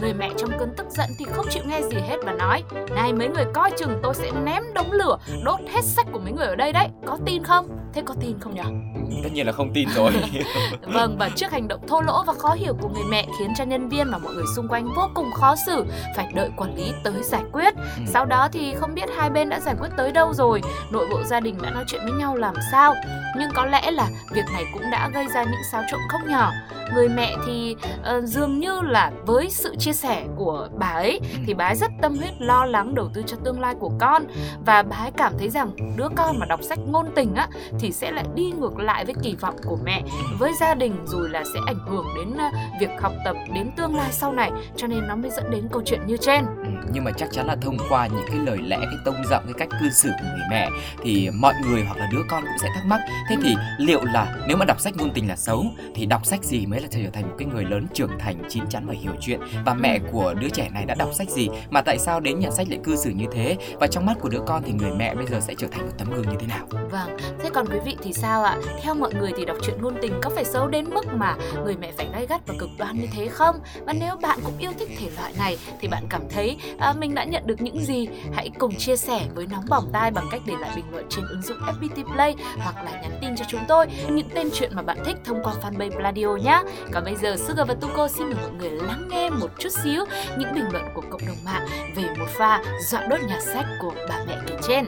Người 0.00 0.14
mẹ 0.14 0.30
trong 0.36 0.50
cơn 0.58 0.74
tức 0.76 0.86
giận 0.90 1.10
thì 1.18 1.24
không 1.24 1.46
chịu 1.50 1.62
nghe 1.66 1.82
gì 1.82 1.96
hết 2.08 2.16
và 2.24 2.32
nói, 2.32 2.62
Này, 2.94 3.12
mấy 3.12 3.28
người 3.28 3.44
coi 3.54 3.70
chừng 3.78 4.00
tôi 4.02 4.14
sẽ 4.14 4.30
ném 4.44 4.62
đống 4.74 4.92
lửa, 4.92 5.18
Đốt 5.44 5.60
hết 5.72 5.84
sách 5.84 6.06
của 6.12 6.18
mấy 6.18 6.32
người 6.32 6.46
ở 6.46 6.56
đây 6.56 6.72
đấy, 6.72 6.88
Có 7.06 7.18
tin 7.26 7.42
không? 7.42 7.68
Thế 7.94 8.02
có 8.06 8.14
tin 8.20 8.38
không 8.40 8.54
nhỉ? 8.54 8.97
Tất 9.22 9.32
nhiên 9.32 9.46
là 9.46 9.52
không 9.52 9.72
tin 9.74 9.88
rồi. 9.94 10.12
Vâng 10.82 11.16
và 11.18 11.30
trước 11.36 11.52
hành 11.52 11.68
động 11.68 11.80
thô 11.88 12.00
lỗ 12.00 12.22
và 12.26 12.32
khó 12.32 12.54
hiểu 12.54 12.74
của 12.80 12.88
người 12.88 13.04
mẹ 13.10 13.26
Khiến 13.38 13.52
cho 13.56 13.64
nhân 13.64 13.88
viên 13.88 14.10
và 14.10 14.18
mọi 14.18 14.34
người 14.34 14.44
xung 14.56 14.68
quanh 14.68 14.88
vô 14.96 15.08
cùng 15.14 15.30
khó 15.32 15.54
xử 15.66 15.84
Phải 16.16 16.32
đợi 16.34 16.50
quản 16.56 16.76
lý 16.76 16.92
tới 17.04 17.22
giải 17.22 17.42
quyết. 17.52 17.74
Sau 18.06 18.24
đó 18.26 18.48
thì 18.52 18.74
không 18.74 18.94
biết 18.94 19.08
hai 19.16 19.30
bên 19.30 19.48
đã 19.48 19.60
giải 19.60 19.74
quyết 19.80 19.88
tới 19.96 20.12
đâu 20.12 20.32
rồi 20.34 20.60
Nội 20.90 21.06
bộ 21.10 21.22
gia 21.24 21.40
đình 21.40 21.58
đã 21.62 21.70
nói 21.70 21.84
chuyện 21.86 22.00
với 22.04 22.12
nhau 22.12 22.36
làm 22.36 22.54
sao. 22.72 22.94
Nhưng 23.38 23.50
có 23.54 23.66
lẽ 23.66 23.90
là 23.90 24.08
việc 24.32 24.44
này 24.52 24.64
cũng 24.72 24.82
đã 24.92 25.10
gây 25.14 25.26
ra 25.34 25.42
những 25.42 25.62
xáo 25.72 25.82
trộn 25.90 26.00
không 26.08 26.30
nhỏ. 26.30 26.52
Người 26.94 27.08
mẹ 27.08 27.36
thì 27.46 27.76
ờ, 28.02 28.20
dường 28.20 28.58
như 28.60 28.80
là 28.80 29.12
với 29.26 29.50
sự 29.50 29.76
chia 29.76 29.92
sẻ 29.92 30.24
của 30.36 30.68
bà 30.78 30.86
ấy 30.86 31.20
Thì 31.46 31.54
bà 31.54 31.66
ấy 31.66 31.74
rất 31.74 31.90
tâm 32.02 32.16
huyết 32.18 32.32
lo 32.38 32.64
lắng 32.64 32.94
đầu 32.94 33.10
tư 33.14 33.22
cho 33.26 33.36
tương 33.44 33.60
lai 33.60 33.74
của 33.80 33.92
con. 33.98 34.22
Và 34.66 34.82
bà 34.82 34.96
ấy 34.96 35.10
cảm 35.16 35.32
thấy 35.38 35.48
rằng 35.50 35.70
đứa 35.96 36.08
con 36.16 36.38
mà 36.38 36.46
đọc 36.46 36.60
sách 36.62 36.78
ngôn 36.86 37.06
tình 37.14 37.34
á 37.34 37.48
Thì 37.78 37.92
sẽ 37.92 38.10
lại 38.10 38.24
đi 38.34 38.52
ngược 38.58 38.78
lại 38.78 38.97
với 39.04 39.14
kỳ 39.22 39.34
vọng 39.40 39.56
của 39.64 39.78
mẹ 39.84 40.02
Với 40.38 40.52
gia 40.60 40.74
đình 40.74 40.96
rồi 41.06 41.28
là 41.28 41.44
sẽ 41.54 41.60
ảnh 41.66 41.78
hưởng 41.86 42.06
đến 42.16 42.36
ờ, 42.38 42.50
việc 42.80 42.90
học 43.00 43.12
tập 43.24 43.36
đến 43.54 43.70
tương 43.76 43.96
lai 43.96 44.12
sau 44.12 44.32
này 44.32 44.50
Cho 44.76 44.86
nên 44.86 45.08
nó 45.08 45.16
mới 45.16 45.30
dẫn 45.30 45.50
đến 45.50 45.68
câu 45.72 45.82
chuyện 45.84 46.00
như 46.06 46.16
trên. 46.16 46.44
Ừ, 46.44 46.68
nhưng 46.92 47.04
mà 47.04 47.10
chắc 47.16 47.28
chắn 47.32 47.46
là 47.46 47.56
thông 47.56 47.76
qua 47.88 48.06
những 48.06 48.24
cái 48.28 48.36
lời 48.38 48.58
lẽ 48.64 48.76
cái 48.76 48.96
tông 49.04 49.24
giọng 49.30 49.44
cái 49.44 49.54
cách 49.58 49.68
cư 49.80 49.90
xử 49.90 50.08
của 50.08 50.26
người 50.26 50.46
mẹ 50.50 50.70
thì 51.02 51.30
mọi 51.34 51.54
người 51.66 51.84
hoặc 51.84 51.96
là 51.96 52.08
đứa 52.12 52.22
con 52.28 52.42
cũng 52.42 52.58
sẽ 52.60 52.68
thắc 52.74 52.86
mắc. 52.86 53.00
Thế 53.28 53.36
thì 53.42 53.56
liệu 53.78 54.04
là 54.04 54.36
nếu 54.48 54.56
mà 54.56 54.64
đọc 54.64 54.80
sách 54.80 54.96
ngôn 54.96 55.10
tình 55.14 55.28
là 55.28 55.36
xấu 55.36 55.64
thì 55.94 56.06
đọc 56.06 56.26
sách 56.26 56.44
gì 56.44 56.66
mới 56.66 56.80
là 56.80 56.88
trở 56.90 57.10
thành 57.12 57.28
một 57.28 57.34
cái 57.38 57.48
người 57.48 57.64
lớn 57.64 57.86
trưởng 57.94 58.18
thành 58.18 58.42
chín 58.48 58.64
chắn 58.68 58.86
và 58.86 58.94
hiểu 58.94 59.12
chuyện? 59.20 59.40
Và 59.64 59.74
mẹ 59.74 59.98
của 60.12 60.34
đứa 60.34 60.48
trẻ 60.48 60.68
này 60.74 60.84
đã 60.84 60.94
đọc 60.94 61.08
sách 61.12 61.30
gì 61.30 61.48
mà 61.70 61.80
tại 61.80 61.98
sao 61.98 62.20
đến 62.20 62.40
nhà 62.40 62.50
sách 62.50 62.66
lại 62.70 62.78
cư 62.84 62.96
xử 62.96 63.10
như 63.10 63.24
thế? 63.32 63.56
Và 63.80 63.86
trong 63.86 64.06
mắt 64.06 64.16
của 64.20 64.28
đứa 64.28 64.40
con 64.46 64.62
thì 64.66 64.72
người 64.72 64.90
mẹ 64.90 65.14
bây 65.14 65.26
giờ 65.26 65.40
sẽ 65.40 65.54
trở 65.58 65.66
thành 65.68 65.86
một 65.86 65.92
tấm 65.98 66.10
gương 66.10 66.28
như 66.28 66.36
thế 66.40 66.46
nào? 66.46 66.66
Vâng, 66.90 67.16
thế 67.42 67.50
còn 67.54 67.66
quý 67.66 67.78
vị 67.84 67.96
thì 68.02 68.12
sao 68.12 68.42
ạ? 68.42 68.56
Theo 68.82 68.87
mọi 68.94 69.14
người 69.14 69.32
thì 69.36 69.44
đọc 69.44 69.56
truyện 69.62 69.82
ngôn 69.82 69.94
tình 70.02 70.20
có 70.22 70.30
phải 70.30 70.44
xấu 70.44 70.68
đến 70.68 70.84
mức 70.94 71.06
mà 71.12 71.36
người 71.64 71.76
mẹ 71.76 71.92
phải 71.92 72.08
gay 72.12 72.26
gắt 72.26 72.46
và 72.46 72.54
cực 72.58 72.68
đoan 72.78 73.00
như 73.00 73.06
thế 73.12 73.28
không? 73.28 73.60
Và 73.86 73.92
nếu 73.92 74.16
bạn 74.16 74.38
cũng 74.44 74.58
yêu 74.58 74.70
thích 74.78 74.88
thể 74.98 75.08
loại 75.16 75.32
này 75.38 75.58
thì 75.80 75.88
bạn 75.88 76.06
cảm 76.10 76.22
thấy 76.30 76.56
à, 76.78 76.94
mình 76.98 77.14
đã 77.14 77.24
nhận 77.24 77.46
được 77.46 77.60
những 77.60 77.84
gì? 77.84 78.08
Hãy 78.32 78.50
cùng 78.58 78.74
chia 78.74 78.96
sẻ 78.96 79.26
với 79.34 79.46
Nóng 79.46 79.64
Bỏng 79.68 79.90
Tai 79.92 80.10
bằng 80.10 80.28
cách 80.30 80.42
để 80.46 80.54
lại 80.60 80.70
bình 80.76 80.84
luận 80.92 81.06
trên 81.10 81.24
ứng 81.28 81.42
dụng 81.42 81.58
FPT 81.58 82.14
Play 82.14 82.34
hoặc 82.58 82.84
là 82.84 82.90
nhắn 82.90 83.18
tin 83.20 83.36
cho 83.36 83.44
chúng 83.48 83.60
tôi 83.68 83.86
những 84.10 84.28
tên 84.34 84.50
truyện 84.54 84.70
mà 84.74 84.82
bạn 84.82 84.98
thích 85.04 85.16
thông 85.24 85.42
qua 85.42 85.54
fanpage 85.62 85.90
Pladio 85.90 86.28
nhé. 86.44 86.62
Còn 86.92 87.04
bây 87.04 87.16
giờ 87.16 87.36
Sugar 87.36 87.68
và 87.68 87.74
Tuko 87.74 88.08
xin 88.08 88.26
mời 88.26 88.36
mọi 88.42 88.50
người 88.50 88.70
lắng 88.70 89.08
nghe 89.10 89.30
một 89.30 89.50
chút 89.58 89.72
xíu 89.84 90.04
những 90.38 90.54
bình 90.54 90.64
luận 90.72 90.84
của 90.94 91.02
cộng 91.10 91.26
đồng 91.26 91.44
mạng 91.44 91.66
về 91.96 92.04
một 92.18 92.26
pha 92.28 92.62
dọa 92.90 93.06
đốt 93.06 93.20
nhà 93.28 93.40
sách 93.40 93.66
của 93.80 93.92
bà 94.08 94.24
mẹ 94.26 94.38
kể 94.46 94.56
trên. 94.68 94.86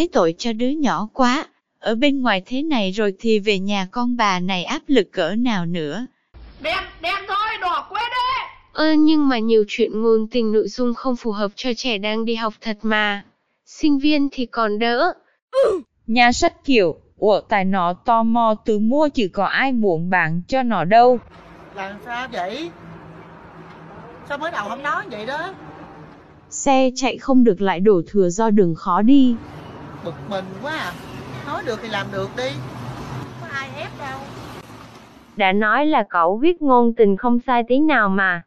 Thấy 0.00 0.08
tội 0.12 0.34
cho 0.38 0.52
đứa 0.52 0.68
nhỏ 0.68 1.08
quá, 1.12 1.46
ở 1.78 1.94
bên 1.94 2.22
ngoài 2.22 2.42
thế 2.46 2.62
này 2.62 2.90
rồi 2.90 3.14
thì 3.18 3.38
về 3.38 3.58
nhà 3.58 3.86
con 3.90 4.16
bà 4.16 4.40
này 4.40 4.64
áp 4.64 4.82
lực 4.86 5.12
cỡ 5.12 5.34
nào 5.34 5.66
nữa. 5.66 6.06
Đen, 6.62 6.78
đen 7.02 7.14
thôi, 7.28 7.48
đỏ 7.60 7.86
quên 7.90 8.02
đi. 8.10 8.42
Ơ 8.72 8.92
nhưng 8.92 9.28
mà 9.28 9.38
nhiều 9.38 9.64
chuyện 9.68 10.02
ngôn 10.02 10.26
tình 10.30 10.52
nội 10.52 10.68
dung 10.68 10.94
không 10.94 11.16
phù 11.16 11.32
hợp 11.32 11.50
cho 11.54 11.70
trẻ 11.76 11.98
đang 11.98 12.24
đi 12.24 12.34
học 12.34 12.54
thật 12.60 12.78
mà. 12.82 13.24
Sinh 13.66 13.98
viên 13.98 14.28
thì 14.32 14.46
còn 14.46 14.78
đỡ. 14.78 15.12
Nhà 16.06 16.32
sách 16.32 16.64
kiểu, 16.64 16.96
ủa 17.18 17.40
tại 17.40 17.64
nó 17.64 17.92
tò 17.92 18.22
mò 18.22 18.54
từ 18.64 18.78
mua 18.78 19.08
chứ 19.08 19.28
có 19.32 19.44
ai 19.44 19.72
muốn 19.72 20.10
bạn 20.10 20.42
cho 20.48 20.62
nó 20.62 20.84
đâu. 20.84 21.18
Làm 21.74 21.96
sao 22.04 22.28
vậy? 22.32 22.70
Sao 24.28 24.38
mới 24.38 24.50
đầu 24.50 24.68
không 24.68 24.82
nói 24.82 25.04
vậy 25.10 25.26
đó? 25.26 25.54
Xe 26.50 26.90
chạy 26.96 27.18
không 27.18 27.44
được 27.44 27.60
lại 27.60 27.80
đổ 27.80 28.02
thừa 28.06 28.28
do 28.28 28.50
đường 28.50 28.74
khó 28.74 29.02
đi. 29.02 29.36
Bực 30.04 30.14
mình 30.28 30.44
quá 30.62 30.72
à. 30.72 30.92
Nói 31.46 31.62
được 31.66 31.78
thì 31.82 31.88
làm 31.88 32.06
được 32.12 32.28
đi. 32.36 32.50
Có 33.40 33.46
ai 33.52 33.70
ép 33.76 33.90
đâu. 33.98 34.18
Đã 35.36 35.52
nói 35.52 35.86
là 35.86 36.04
cậu 36.10 36.38
viết 36.42 36.62
ngôn 36.62 36.94
tình 36.96 37.16
không 37.16 37.38
sai 37.46 37.62
tí 37.68 37.80
nào 37.80 38.08
mà. 38.08 38.42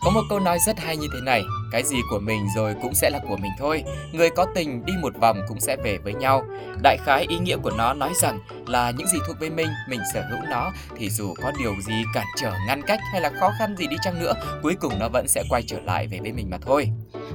Có 0.00 0.10
một 0.10 0.22
câu 0.30 0.40
nói 0.40 0.58
rất 0.66 0.78
hay 0.78 0.96
như 0.96 1.06
thế 1.12 1.20
này, 1.24 1.42
cái 1.72 1.82
gì 1.82 1.96
của 2.10 2.18
mình 2.18 2.46
rồi 2.56 2.74
cũng 2.82 2.94
sẽ 2.94 3.10
là 3.10 3.18
của 3.28 3.36
mình 3.36 3.52
thôi. 3.58 3.84
Người 4.12 4.30
có 4.30 4.46
tình 4.54 4.84
đi 4.84 4.92
một 5.02 5.12
vòng 5.20 5.40
cũng 5.48 5.60
sẽ 5.60 5.76
về 5.76 5.98
với 5.98 6.14
nhau. 6.14 6.44
Đại 6.82 6.96
khái 7.04 7.26
ý 7.28 7.38
nghĩa 7.38 7.56
của 7.56 7.70
nó 7.70 7.94
nói 7.94 8.12
rằng 8.22 8.38
là 8.66 8.90
những 8.90 9.08
gì 9.08 9.18
thuộc 9.26 9.40
về 9.40 9.50
mình, 9.50 9.68
mình 9.88 10.00
sở 10.14 10.22
hữu 10.30 10.40
nó 10.50 10.72
thì 10.96 11.10
dù 11.10 11.34
có 11.42 11.52
điều 11.58 11.74
gì 11.80 12.04
cản 12.14 12.26
trở, 12.36 12.52
ngăn 12.66 12.82
cách 12.82 13.00
hay 13.12 13.20
là 13.20 13.30
khó 13.40 13.50
khăn 13.58 13.76
gì 13.76 13.86
đi 13.86 13.96
chăng 14.02 14.20
nữa, 14.20 14.32
cuối 14.62 14.74
cùng 14.80 14.98
nó 14.98 15.08
vẫn 15.08 15.28
sẽ 15.28 15.42
quay 15.50 15.62
trở 15.62 15.80
lại 15.80 16.06
về 16.06 16.18
với 16.20 16.32
mình 16.32 16.50
mà 16.50 16.58
thôi. 16.66 16.88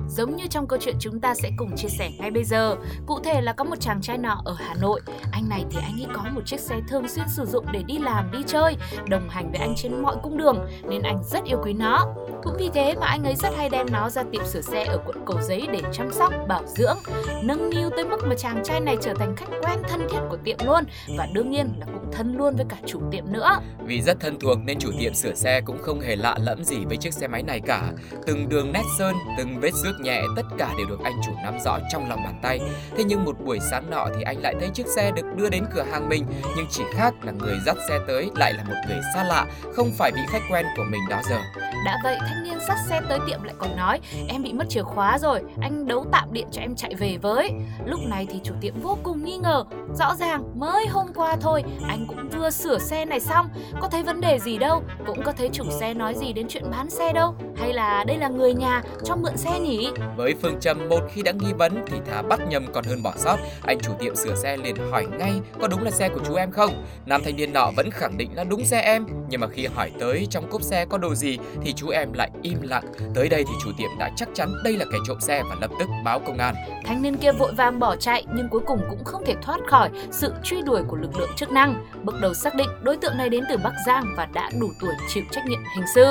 Giống 0.09 0.35
như 0.35 0.47
trong 0.47 0.67
câu 0.67 0.79
chuyện 0.81 0.95
chúng 0.99 1.19
ta 1.19 1.35
sẽ 1.35 1.51
cùng 1.57 1.77
chia 1.77 1.89
sẻ 1.89 2.11
ngay 2.19 2.31
bây 2.31 2.43
giờ. 2.43 2.75
Cụ 3.07 3.19
thể 3.23 3.41
là 3.41 3.53
có 3.53 3.63
một 3.63 3.75
chàng 3.79 4.01
trai 4.01 4.17
nọ 4.17 4.41
ở 4.45 4.53
Hà 4.57 4.75
Nội. 4.81 5.01
Anh 5.31 5.49
này 5.49 5.65
thì 5.71 5.79
anh 5.81 6.01
ấy 6.01 6.07
có 6.13 6.23
một 6.31 6.41
chiếc 6.45 6.59
xe 6.59 6.75
thường 6.87 7.07
xuyên 7.07 7.25
sử 7.29 7.45
dụng 7.45 7.65
để 7.71 7.83
đi 7.83 7.97
làm, 7.97 8.31
đi 8.31 8.39
chơi, 8.47 8.75
đồng 9.09 9.29
hành 9.29 9.51
với 9.51 9.59
anh 9.59 9.73
trên 9.77 10.01
mọi 10.01 10.15
cung 10.23 10.37
đường 10.37 10.57
nên 10.89 11.01
anh 11.01 11.23
rất 11.23 11.43
yêu 11.43 11.57
quý 11.63 11.73
nó. 11.73 12.13
Cũng 12.43 12.53
vì 12.59 12.69
thế 12.73 12.95
mà 12.99 13.07
anh 13.07 13.23
ấy 13.23 13.35
rất 13.35 13.49
hay 13.57 13.69
đem 13.69 13.87
nó 13.91 14.09
ra 14.09 14.23
tiệm 14.31 14.45
sửa 14.45 14.61
xe 14.61 14.83
ở 14.83 14.97
quận 15.05 15.17
Cầu 15.25 15.37
Giấy 15.41 15.67
để 15.71 15.81
chăm 15.91 16.11
sóc, 16.11 16.33
bảo 16.47 16.63
dưỡng, 16.67 16.97
nâng 17.43 17.69
niu 17.69 17.89
tới 17.89 18.05
mức 18.05 18.17
mà 18.27 18.35
chàng 18.35 18.61
trai 18.63 18.79
này 18.79 18.97
trở 19.01 19.13
thành 19.13 19.35
khách 19.35 19.49
quen 19.61 19.79
thân 19.89 20.07
thiết 20.11 20.19
của 20.29 20.37
tiệm 20.43 20.57
luôn 20.65 20.83
và 21.17 21.27
đương 21.33 21.51
nhiên 21.51 21.73
là 21.79 21.85
cũng 21.85 22.11
thân 22.11 22.37
luôn 22.37 22.55
với 22.55 22.65
cả 22.69 22.77
chủ 22.85 23.01
tiệm 23.11 23.31
nữa. 23.31 23.59
Vì 23.85 24.01
rất 24.01 24.19
thân 24.19 24.39
thuộc 24.39 24.57
nên 24.65 24.79
chủ 24.79 24.91
tiệm 24.99 25.13
sửa 25.13 25.33
xe 25.33 25.61
cũng 25.61 25.77
không 25.81 25.99
hề 25.99 26.15
lạ 26.15 26.35
lẫm 26.39 26.63
gì 26.63 26.85
với 26.85 26.97
chiếc 26.97 27.13
xe 27.13 27.27
máy 27.27 27.43
này 27.43 27.59
cả. 27.59 27.91
Từng 28.27 28.49
đường 28.49 28.71
nét 28.71 28.83
sơn, 28.97 29.15
từng 29.37 29.59
vết 29.59 29.71
xước 29.83 29.99
nhẹ 29.99 30.21
tất 30.35 30.45
cả 30.57 30.73
đều 30.77 30.87
được 30.87 30.99
anh 31.03 31.13
chủ 31.25 31.31
nắm 31.43 31.57
rõ 31.65 31.79
trong 31.91 32.09
lòng 32.09 32.23
bàn 32.23 32.39
tay. 32.41 32.59
Thế 32.97 33.03
nhưng 33.03 33.25
một 33.25 33.35
buổi 33.45 33.59
sáng 33.71 33.89
nọ 33.89 34.07
thì 34.15 34.21
anh 34.21 34.41
lại 34.41 34.55
thấy 34.59 34.69
chiếc 34.73 34.87
xe 34.87 35.11
được 35.15 35.25
đưa 35.35 35.49
đến 35.49 35.65
cửa 35.75 35.85
hàng 35.91 36.09
mình, 36.09 36.25
nhưng 36.55 36.65
chỉ 36.69 36.83
khác 36.95 37.13
là 37.21 37.31
người 37.31 37.55
dắt 37.65 37.77
xe 37.89 37.99
tới 38.07 38.29
lại 38.35 38.53
là 38.53 38.63
một 38.63 38.75
người 38.87 38.99
xa 39.15 39.23
lạ, 39.23 39.45
không 39.75 39.91
phải 39.97 40.11
vị 40.11 40.21
khách 40.29 40.43
quen 40.51 40.65
của 40.77 40.83
mình 40.91 41.01
đó 41.09 41.21
giờ. 41.29 41.41
Đã 41.85 41.99
vậy 42.03 42.17
thanh 42.19 42.43
niên 42.43 42.59
dắt 42.67 42.77
xe 42.89 43.01
tới 43.09 43.19
tiệm 43.27 43.43
lại 43.43 43.55
còn 43.57 43.75
nói 43.75 43.99
Em 44.27 44.43
bị 44.43 44.53
mất 44.53 44.69
chìa 44.69 44.81
khóa 44.81 45.17
rồi, 45.17 45.41
anh 45.61 45.87
đấu 45.87 46.05
tạm 46.11 46.33
điện 46.33 46.47
cho 46.51 46.61
em 46.61 46.75
chạy 46.75 46.95
về 46.95 47.17
với 47.21 47.49
Lúc 47.85 47.99
này 48.07 48.27
thì 48.31 48.39
chủ 48.43 48.53
tiệm 48.61 48.81
vô 48.81 48.97
cùng 49.03 49.23
nghi 49.23 49.37
ngờ 49.37 49.63
Rõ 49.99 50.15
ràng 50.15 50.59
mới 50.59 50.87
hôm 50.87 51.07
qua 51.15 51.35
thôi 51.41 51.63
Anh 51.87 52.05
cũng 52.07 52.29
vừa 52.29 52.49
sửa 52.49 52.77
xe 52.79 53.05
này 53.05 53.19
xong 53.19 53.49
Có 53.81 53.87
thấy 53.87 54.03
vấn 54.03 54.21
đề 54.21 54.39
gì 54.39 54.57
đâu 54.57 54.83
Cũng 55.05 55.23
có 55.23 55.31
thấy 55.31 55.49
chủ 55.53 55.63
xe 55.79 55.93
nói 55.93 56.15
gì 56.15 56.33
đến 56.33 56.45
chuyện 56.49 56.63
bán 56.71 56.89
xe 56.89 57.13
đâu 57.13 57.35
Hay 57.55 57.73
là 57.73 58.03
đây 58.07 58.17
là 58.17 58.27
người 58.27 58.53
nhà 58.53 58.81
cho 59.03 59.15
mượn 59.15 59.37
xe 59.37 59.59
nhỉ 59.59 59.89
Với 60.17 60.35
phương 60.41 60.59
châm 60.59 60.89
một 60.89 60.99
khi 61.13 61.21
đã 61.21 61.31
nghi 61.31 61.53
vấn 61.53 61.83
thì 61.87 61.97
thà 62.11 62.21
bắt 62.21 62.39
nhầm 62.49 62.65
còn 62.73 62.83
hơn 62.83 63.03
bỏ 63.03 63.13
sót, 63.17 63.37
anh 63.65 63.79
chủ 63.79 63.91
tiệm 63.99 64.15
sửa 64.15 64.35
xe 64.35 64.57
liền 64.57 64.75
hỏi 64.91 65.05
ngay 65.19 65.31
có 65.61 65.67
đúng 65.67 65.83
là 65.83 65.91
xe 65.91 66.09
của 66.09 66.19
chú 66.27 66.35
em 66.35 66.51
không? 66.51 66.85
Nam 67.05 67.21
thanh 67.25 67.35
niên 67.35 67.53
nọ 67.53 67.71
vẫn 67.75 67.91
khẳng 67.91 68.17
định 68.17 68.29
là 68.35 68.43
đúng 68.43 68.65
xe 68.65 68.81
em, 68.81 69.05
nhưng 69.29 69.41
mà 69.41 69.47
khi 69.47 69.65
hỏi 69.65 69.91
tới 69.99 70.27
trong 70.29 70.49
cốp 70.49 70.61
xe 70.61 70.85
có 70.85 70.97
đồ 70.97 71.15
gì 71.15 71.37
thì 71.63 71.73
chú 71.73 71.89
em 71.89 72.13
lại 72.13 72.29
im 72.41 72.61
lặng. 72.61 72.83
Tới 73.15 73.29
đây 73.29 73.43
thì 73.47 73.53
chủ 73.63 73.71
tiệm 73.77 73.89
đã 73.99 74.09
chắc 74.15 74.29
chắn 74.33 74.53
đây 74.63 74.77
là 74.77 74.85
kẻ 74.91 74.97
trộm 75.07 75.17
xe 75.21 75.43
và 75.49 75.55
lập 75.61 75.71
tức 75.79 75.89
báo 76.05 76.19
công 76.19 76.37
an. 76.37 76.55
Thanh 76.85 77.01
niên 77.01 77.17
kia 77.17 77.31
vội 77.31 77.53
vàng 77.53 77.79
bỏ 77.79 77.95
chạy, 77.95 78.25
nhưng 78.35 78.49
cuối 78.49 78.61
cùng 78.67 78.81
cũng 78.89 79.03
không 79.03 79.25
thể 79.25 79.35
thoát 79.41 79.59
khỏi 79.67 79.89
sự 80.11 80.33
truy 80.43 80.61
đuổi 80.61 80.81
của 80.87 80.95
lực 80.95 81.17
lượng 81.17 81.31
chức 81.35 81.51
năng. 81.51 81.85
Bước 82.03 82.15
đầu 82.21 82.33
xác 82.33 82.55
định 82.55 82.69
đối 82.81 82.97
tượng 82.97 83.17
này 83.17 83.29
đến 83.29 83.43
từ 83.49 83.57
Bắc 83.57 83.73
Giang 83.87 84.13
và 84.17 84.25
đã 84.25 84.49
đủ 84.59 84.67
tuổi 84.79 84.93
chịu 85.13 85.23
trách 85.31 85.45
nhiệm 85.47 85.59
hình 85.75 85.85
sự. 85.95 86.05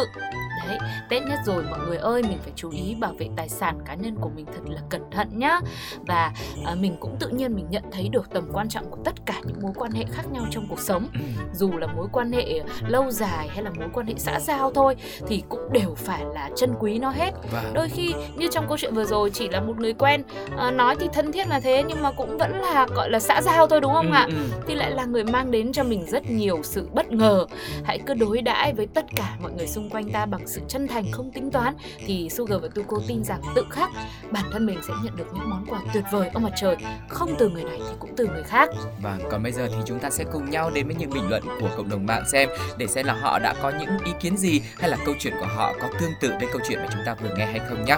Đấy, 0.68 0.78
Tết 1.08 1.22
nhất 1.22 1.38
rồi 1.46 1.62
mọi 1.70 1.78
người 1.86 1.96
ơi, 1.96 2.22
mình 2.22 2.38
phải 2.42 2.52
chú 2.56 2.70
ý 2.70 2.94
bảo 3.00 3.12
vệ 3.18 3.28
tài 3.36 3.48
sản 3.48 3.78
cá 3.86 3.94
nhân 3.94 4.16
của 4.20 4.28
mình 4.36 4.46
thật 4.46 4.60
là 4.68 4.80
cẩn 4.88 5.02
thận 5.10 5.28
nhá. 5.38 5.60
Và 6.06 6.32
à, 6.66 6.74
mình 6.74 6.96
cũng 7.00 7.16
tự 7.20 7.28
nhiên 7.28 7.54
mình 7.56 7.66
nhận 7.70 7.82
thấy 7.92 8.08
được 8.08 8.30
tầm 8.34 8.48
quan 8.52 8.68
trọng 8.68 8.90
của 8.90 8.98
tất 9.04 9.26
cả 9.26 9.34
những 9.44 9.62
mối 9.62 9.72
quan 9.76 9.92
hệ 9.92 10.04
khác 10.12 10.22
nhau 10.32 10.44
trong 10.50 10.66
cuộc 10.68 10.80
sống. 10.80 11.08
Dù 11.54 11.70
là 11.76 11.86
mối 11.86 12.06
quan 12.12 12.32
hệ 12.32 12.60
lâu 12.88 13.10
dài 13.10 13.48
hay 13.48 13.62
là 13.62 13.70
mối 13.70 13.88
quan 13.92 14.06
hệ 14.06 14.14
xã 14.16 14.40
giao 14.40 14.70
thôi 14.74 14.96
thì 15.26 15.42
cũng 15.48 15.72
đều 15.72 15.94
phải 15.94 16.24
là 16.34 16.50
trân 16.56 16.74
quý 16.80 16.98
nó 16.98 17.10
hết. 17.10 17.30
Vâng. 17.52 17.72
Đôi 17.74 17.88
khi 17.88 18.14
như 18.36 18.48
trong 18.52 18.68
câu 18.68 18.76
chuyện 18.78 18.94
vừa 18.94 19.04
rồi 19.04 19.30
chỉ 19.30 19.48
là 19.48 19.60
một 19.60 19.78
người 19.78 19.92
quen 19.92 20.22
à, 20.58 20.70
nói 20.70 20.96
thì 21.00 21.06
thân 21.12 21.32
thiết 21.32 21.48
là 21.48 21.60
thế 21.60 21.84
nhưng 21.88 22.02
mà 22.02 22.10
cũng 22.12 22.38
vẫn 22.38 22.60
là 22.60 22.86
gọi 22.94 23.10
là 23.10 23.20
xã 23.20 23.42
giao 23.42 23.66
thôi 23.66 23.80
đúng 23.80 23.92
không 23.92 24.10
Ừ, 24.10 24.14
ạ? 24.14 24.26
ừ. 24.28 24.34
Thì 24.66 24.74
lại 24.74 24.90
là 24.90 25.04
người 25.04 25.24
mang 25.24 25.50
đến 25.50 25.72
cho 25.72 25.84
mình 25.84 26.06
rất 26.06 26.30
nhiều 26.30 26.60
sự 26.62 26.88
bất 26.94 27.12
ngờ. 27.12 27.46
Hãy 27.84 27.98
cứ 28.06 28.14
đối 28.14 28.42
đãi 28.42 28.72
với 28.72 28.86
tất 28.86 29.04
cả 29.16 29.36
mọi 29.42 29.52
người 29.52 29.66
xung 29.66 29.90
quanh 29.90 30.10
ta 30.12 30.26
bằng 30.26 30.48
sự 30.50 30.60
chân 30.68 30.88
thành 30.88 31.04
không 31.12 31.30
tính 31.30 31.50
toán 31.50 31.74
thì 32.06 32.28
Sugar 32.30 32.62
và 32.62 32.68
Tuko 32.68 32.98
tin 33.08 33.24
rằng 33.24 33.40
tự 33.54 33.64
khắc 33.70 33.90
bản 34.30 34.44
thân 34.52 34.66
mình 34.66 34.78
sẽ 34.88 34.94
nhận 35.04 35.16
được 35.16 35.26
những 35.34 35.50
món 35.50 35.66
quà 35.66 35.80
tuyệt 35.94 36.04
vời 36.12 36.30
ông 36.34 36.42
mặt 36.42 36.52
trời 36.60 36.76
không 37.08 37.34
từ 37.38 37.48
người 37.48 37.64
này 37.64 37.78
thì 37.78 37.94
cũng 37.98 38.10
từ 38.16 38.26
người 38.26 38.42
khác. 38.42 38.68
Vâng, 39.02 39.18
còn 39.30 39.42
bây 39.42 39.52
giờ 39.52 39.68
thì 39.68 39.76
chúng 39.86 39.98
ta 39.98 40.10
sẽ 40.10 40.24
cùng 40.32 40.50
nhau 40.50 40.70
đến 40.74 40.86
với 40.86 40.96
những 40.98 41.10
bình 41.10 41.28
luận 41.28 41.42
của 41.60 41.68
cộng 41.76 41.88
đồng 41.88 42.06
mạng 42.06 42.28
xem 42.28 42.48
để 42.78 42.86
xem 42.86 43.06
là 43.06 43.14
họ 43.14 43.38
đã 43.38 43.54
có 43.62 43.72
những 43.80 43.98
ý 44.04 44.12
kiến 44.20 44.36
gì 44.36 44.60
hay 44.78 44.90
là 44.90 44.96
câu 45.04 45.14
chuyện 45.20 45.34
của 45.40 45.46
họ 45.46 45.74
có 45.80 45.88
tương 46.00 46.12
tự 46.20 46.30
với 46.40 46.48
câu 46.52 46.60
chuyện 46.68 46.78
mà 46.78 46.88
chúng 46.92 47.02
ta 47.06 47.14
vừa 47.14 47.34
nghe 47.36 47.46
hay 47.46 47.60
không 47.68 47.84
nhé. 47.84 47.96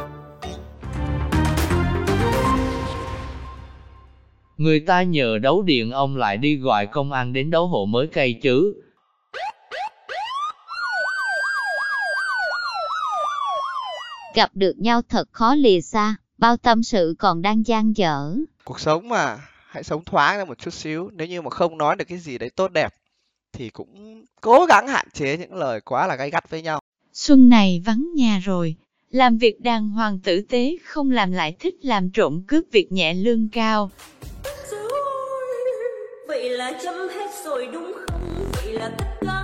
Người 4.57 4.81
ta 4.81 5.03
nhờ 5.03 5.39
đấu 5.39 5.63
điện 5.63 5.91
ông 5.91 6.17
lại 6.17 6.37
đi 6.37 6.57
gọi 6.57 6.87
công 6.87 7.13
an 7.13 7.33
đến 7.33 7.51
đấu 7.51 7.67
hộ 7.67 7.87
mới 7.87 8.07
cây 8.07 8.39
chứ. 8.43 8.75
Gặp 14.35 14.51
được 14.55 14.79
nhau 14.79 15.03
thật 15.09 15.29
khó 15.33 15.55
lìa 15.55 15.81
xa, 15.81 16.15
bao 16.39 16.57
tâm 16.57 16.83
sự 16.83 17.15
còn 17.19 17.43
đang 17.43 17.67
dang 17.67 17.97
dở. 17.97 18.37
cuộc 18.65 18.81
sống 18.81 19.09
mà 19.09 19.39
hãy 19.67 19.83
sống 19.83 20.05
thoáng 20.05 20.39
ra 20.39 20.45
một 20.45 20.59
chút 20.59 20.75
xíu 20.75 21.11
nếu 21.13 21.27
như 21.27 21.43
mà 21.43 21.51
không 21.51 21.79
nói 21.79 21.97
được 21.97 22.05
cái 22.09 22.19
gì 22.19 22.39
đấy 22.39 22.51
tốt 22.51 22.73
đẹp 22.73 22.95
thì 23.53 23.71
cũng 23.71 24.25
cố 24.41 24.67
gắng 24.69 24.89
hạn 24.89 25.07
chế 25.13 25.37
những 25.37 25.55
lời 25.55 25.81
quá 25.81 26.07
là 26.07 26.17
gay 26.17 26.31
gắt 26.31 26.51
với 26.51 26.63
nhau 26.63 26.81
Xuân 27.13 27.49
này 27.49 27.83
vắng 27.87 28.07
nhà 28.15 28.39
rồi, 28.45 28.77
làm 29.11 29.39
việc 29.39 29.61
đàng 29.61 29.89
hoàng 29.89 30.19
tử 30.25 30.43
tế 30.49 30.77
không 30.85 31.11
làm 31.11 31.33
lại 31.33 31.57
thích 31.61 31.75
làm 31.83 32.11
trộm 32.11 32.43
cướp 32.47 32.65
việc 32.73 32.93
nhẹ 32.93 33.15
lương 33.15 33.49
cao. 33.53 33.91
Vậy 36.29 36.49
là 36.49 36.73
chấm 36.85 36.95
hết 36.95 37.31
rồi 37.45 37.69
đúng 37.73 37.93
không? 37.95 38.31
Vậy 38.53 38.73
là 38.73 38.91
tất 38.99 39.07
cả 39.21 39.42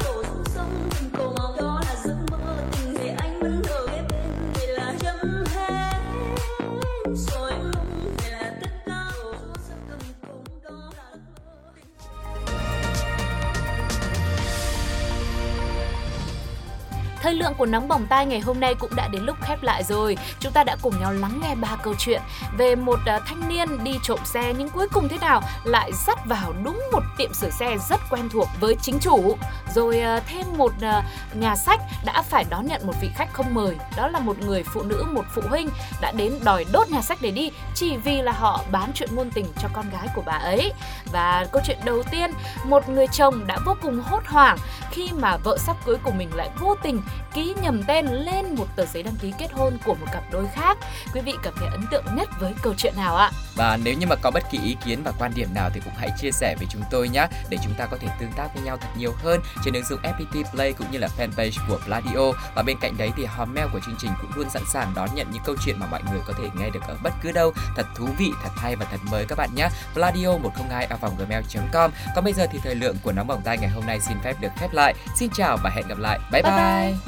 Thời 17.29 17.35
lượng 17.35 17.55
của 17.59 17.67
nóng 17.67 17.89
bỏng 17.89 18.07
tai 18.07 18.27
ngày 18.27 18.41
hôm 18.41 18.61
nay 18.61 18.75
cũng 18.75 18.91
đã 18.97 19.09
đến 19.09 19.23
lúc 19.23 19.37
khép 19.41 19.63
lại 19.63 19.85
rồi. 19.85 20.17
Chúng 20.41 20.53
ta 20.53 20.65
đã 20.65 20.77
cùng 20.83 21.01
nhau 21.01 21.13
lắng 21.13 21.41
nghe 21.43 21.55
ba 21.55 21.77
câu 21.83 21.95
chuyện 21.99 22.21
về 22.59 22.75
một 22.75 22.99
à, 23.07 23.21
thanh 23.27 23.49
niên 23.49 23.85
đi 23.85 23.99
trộm 24.03 24.19
xe 24.25 24.55
nhưng 24.59 24.69
cuối 24.69 24.89
cùng 24.93 25.09
thế 25.09 25.19
nào 25.19 25.43
lại 25.65 25.91
dắt 26.07 26.19
vào 26.27 26.53
đúng 26.65 26.83
một 26.93 27.03
tiệm 27.19 27.35
sửa 27.35 27.51
xe 27.51 27.77
rất 27.89 28.01
quen 28.11 28.29
thuộc 28.29 28.49
với 28.61 28.77
chính 28.83 28.99
chủ. 28.99 29.37
Rồi 29.75 30.01
à, 30.01 30.21
thêm 30.21 30.47
một 30.57 30.73
à, 30.81 31.03
nhà 31.35 31.57
sách 31.57 31.81
đã 32.05 32.23
phải 32.23 32.45
đón 32.51 32.67
nhận 32.67 32.87
một 32.87 32.93
vị 33.01 33.11
khách 33.15 33.33
không 33.33 33.55
mời. 33.55 33.77
Đó 33.97 34.09
là 34.09 34.19
một 34.19 34.39
người 34.39 34.63
phụ 34.63 34.83
nữ, 34.83 35.05
một 35.13 35.25
phụ 35.35 35.43
huynh 35.49 35.69
đã 36.01 36.13
đến 36.13 36.33
đòi 36.45 36.65
đốt 36.73 36.91
nhà 36.91 37.03
sách 37.03 37.19
để 37.21 37.31
đi 37.31 37.51
chỉ 37.75 37.97
vì 37.97 38.23
là 38.23 38.33
họ 38.33 38.65
bán 38.73 38.91
chuyện 38.95 39.09
ngôn 39.13 39.31
tình 39.31 39.47
cho 39.63 39.69
con 39.73 39.91
gái 39.91 40.09
của 40.15 40.23
bà 40.27 40.33
ấy. 40.33 40.73
Và 41.13 41.47
câu 41.53 41.63
chuyện 41.65 41.79
đầu 41.85 42.03
tiên, 42.11 42.31
một 42.65 42.89
người 42.89 43.07
chồng 43.07 43.47
đã 43.47 43.59
vô 43.65 43.75
cùng 43.83 44.03
hốt 44.03 44.27
hoảng 44.27 44.59
khi 44.91 45.11
mà 45.13 45.37
vợ 45.37 45.59
sắp 45.59 45.77
cưới 45.87 45.97
của 46.03 46.13
mình 46.13 46.31
lại 46.35 46.51
vô 46.61 46.75
tình 46.83 47.03
ký 47.35 47.55
nhầm 47.63 47.83
tên 47.87 48.07
lên 48.07 48.55
một 48.55 48.67
tờ 48.77 48.85
giấy 48.87 49.03
đăng 49.03 49.17
ký 49.17 49.33
kết 49.39 49.53
hôn 49.53 49.79
của 49.85 49.95
một 49.95 50.07
cặp 50.13 50.23
đôi 50.33 50.47
khác. 50.55 50.79
Quý 51.15 51.21
vị 51.21 51.35
cảm 51.43 51.55
thấy 51.57 51.69
ấn 51.69 51.87
tượng 51.91 52.05
nhất 52.15 52.29
với 52.41 52.55
câu 52.63 52.75
chuyện 52.77 52.95
nào 52.97 53.17
ạ? 53.17 53.31
Và 53.57 53.79
nếu 53.85 53.95
như 53.95 54.07
mà 54.07 54.17
có 54.17 54.31
bất 54.31 54.43
kỳ 54.51 54.59
ý 54.65 54.77
kiến 54.85 55.03
và 55.05 55.13
quan 55.19 55.33
điểm 55.35 55.49
nào 55.55 55.71
thì 55.75 55.81
cũng 55.85 55.93
hãy 55.97 56.11
chia 56.19 56.31
sẻ 56.31 56.55
với 56.59 56.67
chúng 56.71 56.83
tôi 56.91 57.09
nhé 57.09 57.27
để 57.49 57.59
chúng 57.65 57.75
ta 57.75 57.87
có 57.87 57.97
thể 58.01 58.09
tương 58.21 58.33
tác 58.33 58.49
với 58.55 58.63
nhau 58.63 58.77
thật 58.77 58.89
nhiều 58.97 59.13
hơn 59.23 59.41
trên 59.65 59.75
ứng 59.75 59.85
dụng 59.85 60.01
FPT 60.03 60.45
Play 60.45 60.73
cũng 60.73 60.87
như 60.91 60.99
là 60.99 61.09
fanpage 61.19 61.69
của 61.69 61.79
Pladio. 61.87 62.33
Và 62.55 62.63
bên 62.63 62.77
cạnh 62.81 62.97
đấy 62.99 63.11
thì 63.17 63.25
hòm 63.25 63.55
mail 63.55 63.69
của 63.73 63.81
chương 63.87 63.97
trình 63.99 64.11
cũng 64.23 64.31
luôn 64.35 64.51
sẵn 64.51 64.63
sàng 64.73 64.93
đón 64.97 65.09
nhận 65.15 65.27
những 65.33 65.43
câu 65.45 65.55
chuyện 65.65 65.81
mà 65.81 65.87
mọi 65.87 66.03
người 66.11 66.21
có 66.27 66.33
thể 66.39 66.49
nghe 66.59 66.71
được 66.71 66.83
ở 66.89 66.97
bất 67.03 67.13
cứ 67.23 67.33
đâu. 67.33 67.53
Thật 67.77 67.87
thú 67.97 68.09
vị 68.19 68.31
thật 68.43 68.51
hay 68.57 68.77
và 68.77 68.87
thật 68.91 69.01
mới 69.11 69.25
các 69.29 69.39
bạn 69.39 69.51
nhé. 69.55 69.69
Pladio 69.95 70.39
102 70.39 70.89
gmail.com 71.19 71.91
còn 72.15 72.25
bây 72.25 72.33
giờ 72.33 72.47
thì 72.53 72.59
thời 72.63 72.75
lượng 72.75 72.97
của 73.03 73.13
nóng 73.13 73.27
bỏng 73.27 73.43
tay 73.45 73.59
ngày 73.59 73.71
hôm 73.71 73.87
nay 73.87 74.01
xin 74.01 74.17
phép 74.25 74.37
được 74.41 74.49
khép 74.57 74.73
lại. 74.73 74.95
Xin 75.17 75.31
chào 75.35 75.57
và 75.63 75.71
hẹn 75.71 75.89
gặp 75.89 75.99
lại. 75.99 76.19
Bye 76.33 76.43
bye, 76.43 76.53
Bye. 76.53 76.93
bye. 76.93 77.08